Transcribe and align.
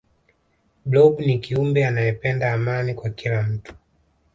blob 0.85 1.19
ni 1.19 1.39
kiumbe 1.39 1.85
anayependa 1.85 2.53
amani 2.53 2.93
kwa 2.93 3.09
kila 3.09 3.41
mtu 3.43 3.73